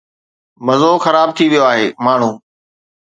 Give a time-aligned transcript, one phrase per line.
[0.65, 2.31] مزو خراب ٿي ويو آهي، ماڻهو